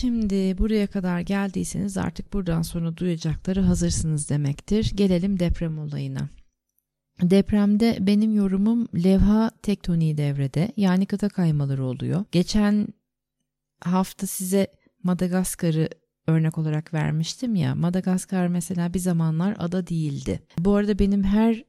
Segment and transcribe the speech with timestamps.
[0.00, 4.92] Şimdi buraya kadar geldiyseniz artık buradan sonra duyacakları hazırsınız demektir.
[4.94, 6.28] Gelelim deprem olayına.
[7.22, 12.24] Depremde benim yorumum levha tektoniği devrede yani kıta kaymaları oluyor.
[12.32, 12.88] Geçen
[13.80, 14.66] hafta size
[15.02, 15.88] Madagaskar'ı
[16.26, 17.74] örnek olarak vermiştim ya.
[17.74, 20.42] Madagaskar mesela bir zamanlar ada değildi.
[20.58, 21.64] Bu arada benim her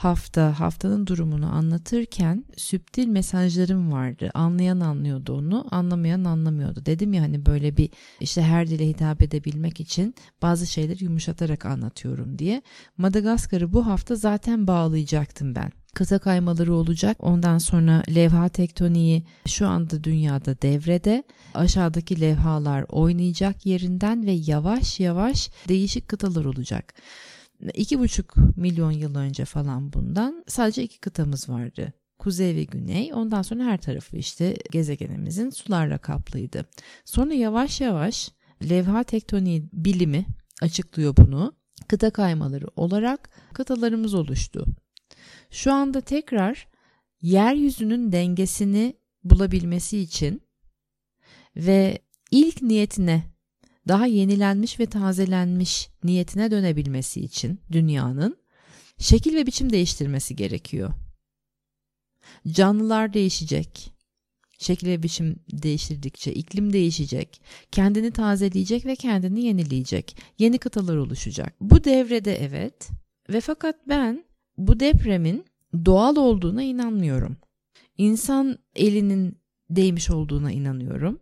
[0.00, 4.30] hafta haftanın durumunu anlatırken süptil mesajlarım vardı.
[4.34, 6.86] Anlayan anlıyordu onu, anlamayan anlamıyordu.
[6.86, 7.90] Dedim ya hani böyle bir
[8.20, 12.62] işte her dile hitap edebilmek için bazı şeyleri yumuşatarak anlatıyorum diye.
[12.98, 15.72] Madagaskar'ı bu hafta zaten bağlayacaktım ben.
[15.94, 17.16] Kıta kaymaları olacak.
[17.20, 21.24] Ondan sonra levha tektoniği şu anda dünyada devrede.
[21.54, 26.94] Aşağıdaki levhalar oynayacak yerinden ve yavaş yavaş değişik kıtalar olacak
[27.74, 31.92] iki buçuk milyon yıl önce falan bundan sadece iki kıtamız vardı.
[32.18, 36.66] Kuzey ve güney ondan sonra her tarafı işte gezegenimizin sularla kaplıydı.
[37.04, 38.30] Sonra yavaş yavaş
[38.68, 40.26] levha tektoniği bilimi
[40.62, 41.52] açıklıyor bunu.
[41.88, 44.66] Kıta kaymaları olarak kıtalarımız oluştu.
[45.50, 46.68] Şu anda tekrar
[47.22, 50.42] yeryüzünün dengesini bulabilmesi için
[51.56, 51.98] ve
[52.30, 53.29] ilk niyetine
[53.90, 58.36] daha yenilenmiş ve tazelenmiş niyetine dönebilmesi için dünyanın
[58.98, 60.90] şekil ve biçim değiştirmesi gerekiyor.
[62.48, 63.92] Canlılar değişecek.
[64.58, 70.16] Şekil ve biçim değiştirdikçe iklim değişecek, kendini tazeleyecek ve kendini yenileyecek.
[70.38, 71.54] Yeni kıtalar oluşacak.
[71.60, 72.88] Bu devrede evet
[73.28, 74.24] ve fakat ben
[74.56, 75.44] bu depremin
[75.84, 77.36] doğal olduğuna inanmıyorum.
[77.98, 79.38] İnsan elinin
[79.70, 81.20] değmiş olduğuna inanıyorum.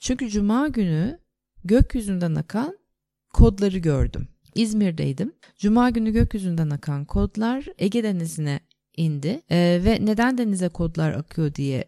[0.00, 1.19] Çünkü cuma günü
[1.64, 2.78] gökyüzünden akan
[3.32, 4.28] kodları gördüm.
[4.54, 5.32] İzmir'deydim.
[5.56, 8.60] Cuma günü gökyüzünden akan kodlar Ege Denizi'ne
[8.96, 11.84] indi ee, ve neden denize kodlar akıyor diye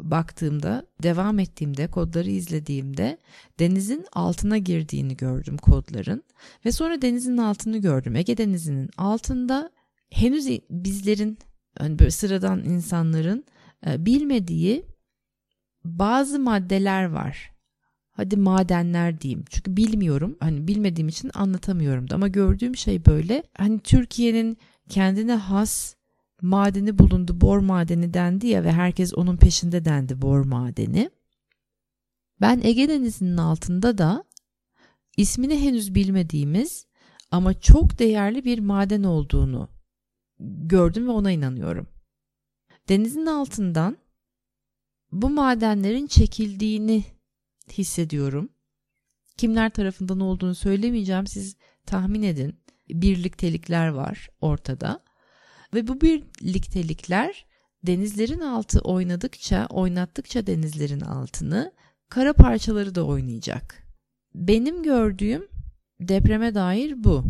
[0.00, 3.18] baktığımda, devam ettiğimde, kodları izlediğimde
[3.58, 6.24] denizin altına girdiğini gördüm kodların
[6.64, 8.16] ve sonra denizin altını gördüm.
[8.16, 9.70] Ege Denizi'nin altında
[10.10, 11.38] henüz bizlerin
[11.80, 13.44] yani böyle sıradan insanların
[13.86, 14.86] e, bilmediği
[15.84, 17.51] bazı maddeler var
[18.12, 19.44] hadi madenler diyeyim.
[19.50, 20.36] Çünkü bilmiyorum.
[20.40, 23.42] Hani bilmediğim için anlatamıyorum da ama gördüğüm şey böyle.
[23.58, 24.58] Hani Türkiye'nin
[24.88, 25.94] kendine has
[26.42, 27.40] madeni bulundu.
[27.40, 31.10] Bor madeni dendi ya ve herkes onun peşinde dendi bor madeni.
[32.40, 34.24] Ben Ege Denizi'nin altında da
[35.16, 36.86] ismini henüz bilmediğimiz
[37.30, 39.68] ama çok değerli bir maden olduğunu
[40.40, 41.86] gördüm ve ona inanıyorum.
[42.88, 43.96] Denizin altından
[45.12, 47.04] bu madenlerin çekildiğini
[47.72, 48.48] hissediyorum.
[49.36, 51.26] Kimler tarafından olduğunu söylemeyeceğim.
[51.26, 51.56] Siz
[51.86, 52.62] tahmin edin.
[52.88, 55.04] Birliktelikler var ortada.
[55.74, 57.46] Ve bu birliktelikler
[57.82, 61.72] denizlerin altı oynadıkça, oynattıkça denizlerin altını
[62.08, 63.86] kara parçaları da oynayacak.
[64.34, 65.48] Benim gördüğüm
[66.00, 67.24] depreme dair bu.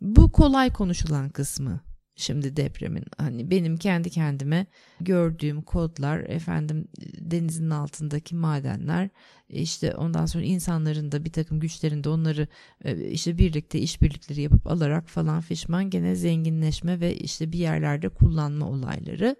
[0.00, 1.85] Bu kolay konuşulan kısmı
[2.16, 4.66] şimdi depremin hani benim kendi kendime
[5.00, 6.88] gördüğüm kodlar efendim
[7.18, 9.08] denizin altındaki madenler
[9.48, 12.48] işte ondan sonra insanların da bir takım güçlerinde onları
[12.84, 18.68] e, işte birlikte işbirlikleri yapıp alarak falan fişman gene zenginleşme ve işte bir yerlerde kullanma
[18.68, 19.36] olayları.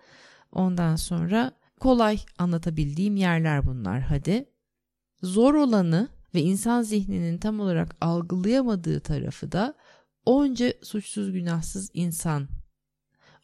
[0.52, 4.44] Ondan sonra kolay anlatabildiğim yerler bunlar hadi.
[5.22, 9.74] Zor olanı ve insan zihninin tam olarak algılayamadığı tarafı da
[10.26, 12.48] onca suçsuz günahsız insan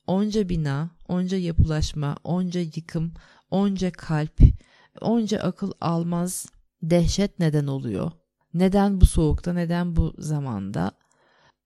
[0.06, 3.14] onca bina, onca yapılaşma, onca yıkım,
[3.50, 4.40] onca kalp,
[5.00, 6.46] onca akıl almaz
[6.82, 8.12] dehşet neden oluyor.
[8.54, 10.92] Neden bu soğukta, neden bu zamanda?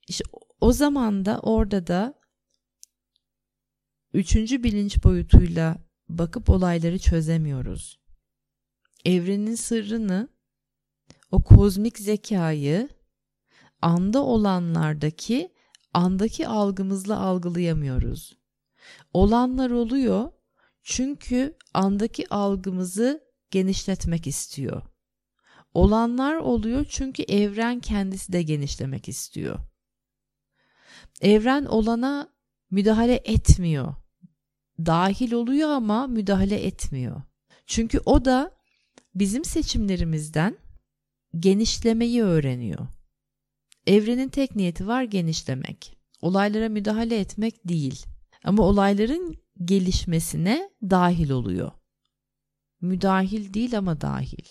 [0.08, 0.24] İşte
[0.60, 2.14] o zamanda orada da
[4.12, 8.00] üçüncü bilinç boyutuyla bakıp olayları çözemiyoruz.
[9.04, 10.28] Evrenin sırrını,
[11.30, 12.88] o kozmik zekayı
[13.82, 15.55] anda olanlardaki
[15.96, 18.36] andaki algımızla algılayamıyoruz.
[19.12, 20.30] Olanlar oluyor
[20.82, 24.82] çünkü andaki algımızı genişletmek istiyor.
[25.74, 29.58] Olanlar oluyor çünkü evren kendisi de genişlemek istiyor.
[31.20, 32.28] Evren olana
[32.70, 33.94] müdahale etmiyor.
[34.78, 37.22] Dahil oluyor ama müdahale etmiyor.
[37.66, 38.56] Çünkü o da
[39.14, 40.58] bizim seçimlerimizden
[41.38, 42.86] genişlemeyi öğreniyor.
[43.86, 45.96] Evrenin tek niyeti var genişlemek.
[46.20, 48.06] Olaylara müdahale etmek değil.
[48.44, 51.70] Ama olayların gelişmesine dahil oluyor.
[52.80, 54.44] Müdahil değil ama dahil.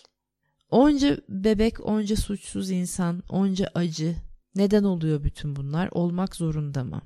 [0.70, 4.16] Onca bebek, onca suçsuz insan, onca acı.
[4.56, 5.90] Neden oluyor bütün bunlar?
[5.92, 7.02] Olmak zorunda mı?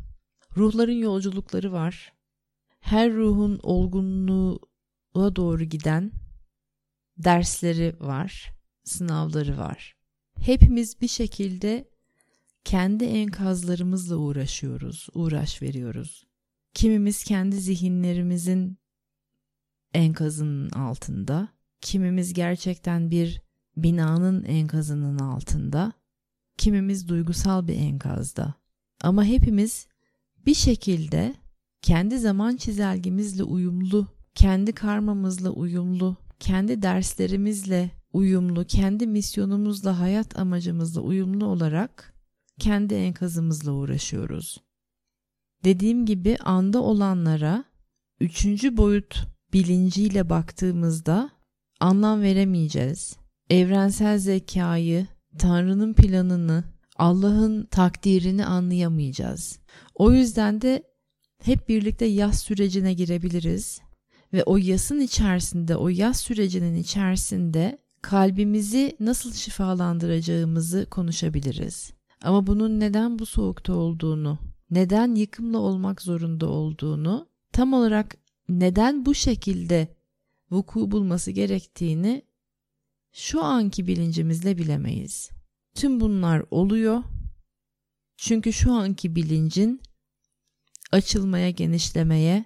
[0.58, 2.14] Ruhların yolculukları var.
[2.80, 6.12] Her ruhun olgunluğa doğru giden
[7.18, 8.52] dersleri var,
[8.84, 9.96] sınavları var.
[10.40, 11.90] Hepimiz bir şekilde
[12.64, 16.28] kendi enkazlarımızla uğraşıyoruz, uğraş veriyoruz.
[16.74, 18.78] Kimimiz kendi zihinlerimizin
[19.94, 21.50] enkazının altında,
[21.82, 23.42] kimimiz gerçekten bir
[23.78, 25.94] binanın enkazının altında,
[26.58, 28.54] kimimiz duygusal bir enkazda.
[29.02, 29.88] Ama hepimiz
[30.46, 31.36] bir şekilde
[31.82, 41.46] kendi zaman çizelgemizle uyumlu, kendi karmamızla uyumlu, kendi derslerimizle uyumlu, kendi misyonumuzla, hayat amacımızla uyumlu
[41.46, 42.19] olarak
[42.60, 44.58] kendi enkazımızla uğraşıyoruz.
[45.64, 47.64] Dediğim gibi anda olanlara
[48.20, 51.30] üçüncü boyut bilinciyle baktığımızda
[51.80, 53.18] anlam veremeyeceğiz.
[53.50, 55.08] Evrensel zekayı,
[55.38, 56.64] Tanrı'nın planını,
[56.96, 59.60] Allah'ın takdirini anlayamayacağız.
[59.96, 60.84] O yüzden de
[61.44, 63.82] hep birlikte yaz sürecine girebiliriz
[64.34, 71.99] ve o yasın içerisinde, o yaz sürecinin içerisinde kalbimizi nasıl şifalandıracağımızı konuşabiliriz.
[72.24, 74.39] Ama bunun neden bu soğukta olduğunu,
[74.71, 78.16] neden yıkımla olmak zorunda olduğunu, tam olarak
[78.50, 79.95] neden bu şekilde
[80.51, 82.25] vuku bulması gerektiğini
[83.13, 85.30] şu anki bilincimizle bilemeyiz.
[85.75, 87.04] Tüm bunlar oluyor.
[88.18, 89.81] Çünkü şu anki bilincin
[90.92, 92.45] açılmaya, genişlemeye,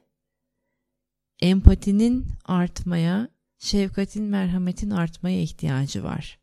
[1.42, 3.30] empatinin artmaya,
[3.60, 6.40] şefkatin, merhametin artmaya ihtiyacı var.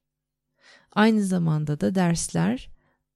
[0.92, 2.70] Aynı zamanda da dersler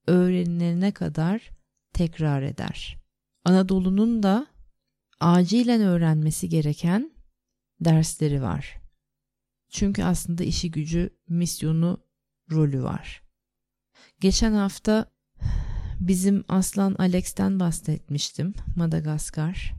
[0.06, 1.50] öğrenilene kadar
[1.92, 2.98] tekrar eder.
[3.44, 4.46] Anadolu'nun da
[5.20, 7.12] acilen öğrenmesi gereken
[7.80, 8.80] dersleri var.
[9.68, 12.04] Çünkü aslında işi gücü, misyonu,
[12.50, 13.22] rolü var.
[14.20, 15.12] Geçen hafta
[16.00, 19.74] bizim Aslan Alex'ten bahsetmiştim Madagaskar.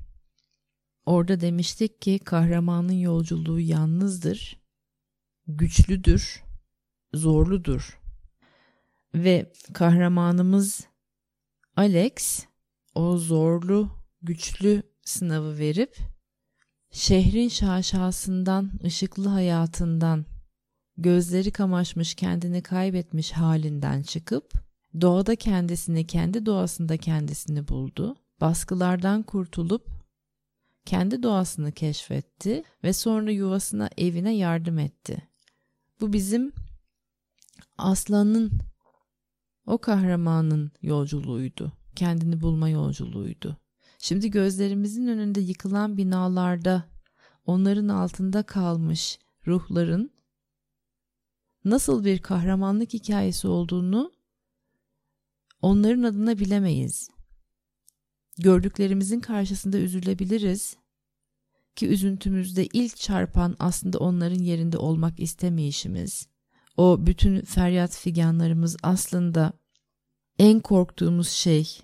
[1.05, 4.61] Orada demiştik ki kahramanın yolculuğu yalnızdır,
[5.47, 6.43] güçlüdür,
[7.13, 8.04] zorludur.
[9.15, 10.87] Ve kahramanımız
[11.75, 12.45] Alex
[12.95, 13.89] o zorlu,
[14.21, 15.97] güçlü sınavı verip
[16.91, 20.25] şehrin şaşasından, ışıklı hayatından,
[20.97, 24.53] gözleri kamaşmış kendini kaybetmiş halinden çıkıp
[25.01, 28.15] doğada kendisini, kendi doğasında kendisini buldu.
[28.41, 29.87] Baskılardan kurtulup
[30.85, 35.17] kendi doğasını keşfetti ve sonra yuvasına, evine yardım etti.
[36.01, 36.53] Bu bizim
[37.77, 38.51] aslanın,
[39.65, 41.73] o kahramanın yolculuğuydu.
[41.95, 43.57] Kendini bulma yolculuğuydu.
[43.99, 46.89] Şimdi gözlerimizin önünde yıkılan binalarda
[47.45, 50.11] onların altında kalmış ruhların
[51.65, 54.11] nasıl bir kahramanlık hikayesi olduğunu
[55.61, 57.09] onların adına bilemeyiz.
[58.37, 60.77] Gördüklerimizin karşısında üzülebiliriz
[61.75, 66.27] ki üzüntümüzde ilk çarpan aslında onların yerinde olmak istemeyişimiz.
[66.77, 69.53] O bütün feryat figanlarımız aslında
[70.39, 71.81] en korktuğumuz şey,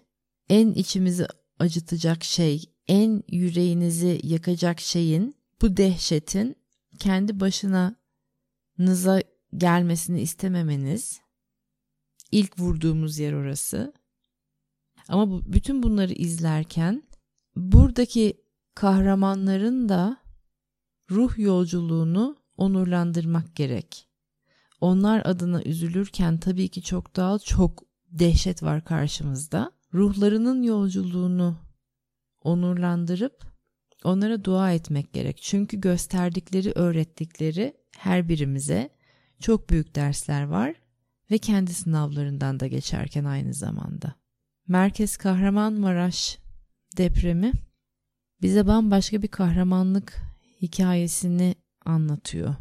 [0.49, 1.27] en içimizi
[1.59, 6.55] acıtacak şey, en yüreğinizi yakacak şeyin, bu dehşetin
[6.99, 7.95] kendi başına
[8.77, 9.21] nıza
[9.57, 11.21] gelmesini istememeniz.
[12.31, 13.93] ilk vurduğumuz yer orası.
[15.07, 17.03] Ama bu, bütün bunları izlerken
[17.55, 18.41] buradaki
[18.75, 20.17] kahramanların da
[21.11, 24.10] ruh yolculuğunu onurlandırmak gerek.
[24.81, 31.57] Onlar adına üzülürken tabii ki çok daha çok dehşet var karşımızda ruhlarının yolculuğunu
[32.41, 33.45] onurlandırıp
[34.03, 35.41] onlara dua etmek gerek.
[35.41, 38.89] Çünkü gösterdikleri, öğrettikleri her birimize
[39.39, 40.75] çok büyük dersler var
[41.31, 44.15] ve kendi sınavlarından da geçerken aynı zamanda.
[44.67, 46.37] Merkez Kahramanmaraş
[46.97, 47.51] depremi
[48.41, 50.21] bize bambaşka bir kahramanlık
[50.61, 52.55] hikayesini anlatıyor.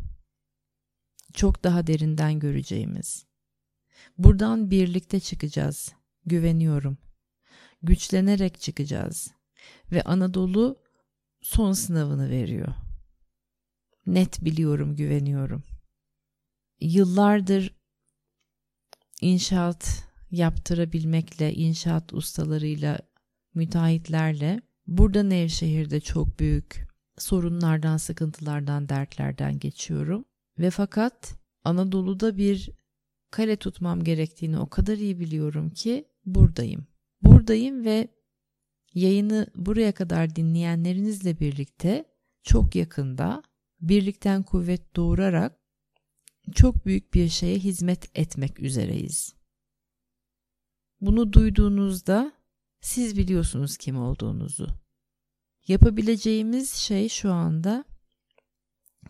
[1.35, 3.27] Çok daha derinden göreceğimiz.
[4.19, 5.93] Buradan birlikte çıkacağız.
[6.27, 6.99] Güveniyorum
[7.83, 9.31] güçlenerek çıkacağız.
[9.93, 10.79] Ve Anadolu
[11.41, 12.75] son sınavını veriyor.
[14.07, 15.65] Net biliyorum, güveniyorum.
[16.81, 17.75] Yıllardır
[19.21, 22.99] inşaat yaptırabilmekle, inşaat ustalarıyla,
[23.55, 30.25] müteahhitlerle burada Nevşehir'de çok büyük sorunlardan, sıkıntılardan, dertlerden geçiyorum.
[30.61, 32.71] Ve fakat Anadolu'da bir
[33.31, 36.87] kale tutmam gerektiğini o kadar iyi biliyorum ki buradayım
[37.23, 38.09] buradayım ve
[38.95, 42.05] yayını buraya kadar dinleyenlerinizle birlikte
[42.43, 43.43] çok yakında
[43.81, 45.61] birlikten kuvvet doğurarak
[46.55, 49.35] çok büyük bir şeye hizmet etmek üzereyiz.
[51.01, 52.33] Bunu duyduğunuzda
[52.81, 54.69] siz biliyorsunuz kim olduğunuzu.
[55.69, 57.85] Yapabileceğimiz şey şu anda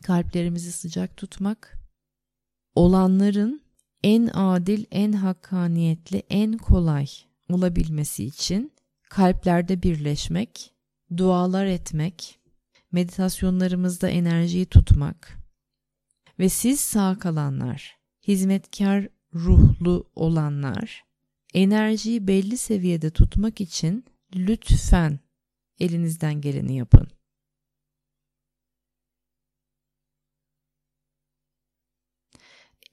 [0.03, 1.79] kalplerimizi sıcak tutmak,
[2.75, 3.63] olanların
[4.03, 7.07] en adil, en hakkaniyetli, en kolay
[7.49, 8.73] olabilmesi için
[9.11, 10.75] kalplerde birleşmek,
[11.17, 12.41] dualar etmek,
[12.93, 15.39] meditasyonlarımızda enerjiyi tutmak
[16.39, 21.05] ve siz sağ kalanlar, hizmetkar ruhlu olanlar
[21.55, 24.05] enerjiyi belli seviyede tutmak için
[24.37, 25.21] lütfen
[25.81, 27.09] elinizden geleni yapın.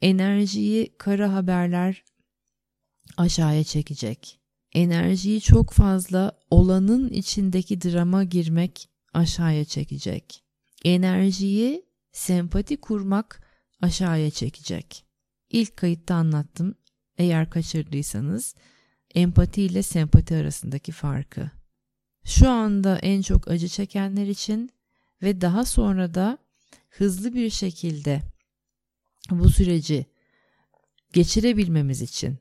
[0.02, 2.04] Enerjiyi kara haberler
[3.18, 4.40] aşağıya çekecek.
[4.74, 10.44] Enerjiyi çok fazla olanın içindeki drama girmek aşağıya çekecek.
[10.86, 13.42] Enerjiyi sempati kurmak
[13.82, 15.06] aşağıya çekecek.
[15.50, 16.76] İlk kayıtta anlattım.
[17.18, 18.56] Eğer kaçırdıysanız
[19.16, 21.52] empati ile sempati arasındaki farkı.
[22.26, 24.70] Şu anda en çok acı çekenler için
[25.22, 26.38] ve daha sonra da
[26.90, 28.22] hızlı bir şekilde
[29.32, 30.06] bu süreci
[31.14, 32.40] geçirebilmemiz için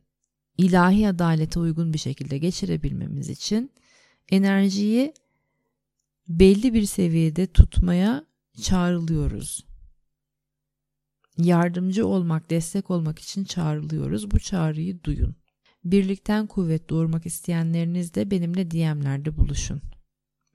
[0.59, 3.73] ilahi adalete uygun bir şekilde geçirebilmemiz için
[4.31, 5.15] enerjiyi
[6.29, 8.27] belli bir seviyede tutmaya
[8.63, 9.67] çağrılıyoruz.
[11.39, 14.31] Yardımcı olmak, destek olmak için çağrılıyoruz.
[14.31, 15.37] Bu çağrıyı duyun.
[15.85, 19.83] Birlikten kuvvet doğurmak isteyenleriniz de benimle DM'lerde buluşun.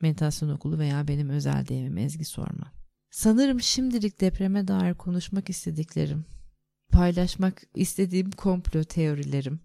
[0.01, 2.80] Meditasyon okulu veya benim özel DM'im Ezgi Sorma.
[3.11, 6.25] Sanırım şimdilik depreme dair konuşmak istediklerim,
[6.91, 9.59] paylaşmak istediğim komplo teorilerim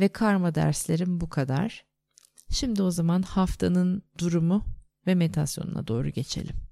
[0.00, 1.84] ve karma derslerim bu kadar.
[2.50, 4.64] Şimdi o zaman haftanın durumu
[5.06, 6.63] ve meditasyonuna doğru geçelim.